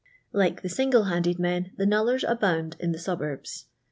[0.33, 3.65] Like the single handed men the knullers abound in the suburbs.